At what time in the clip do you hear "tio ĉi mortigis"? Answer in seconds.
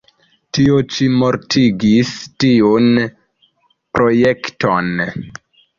0.57-2.15